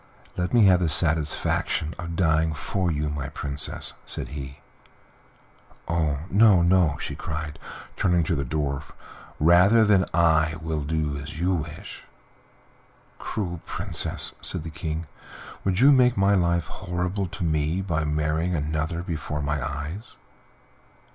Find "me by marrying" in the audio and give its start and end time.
17.43-18.55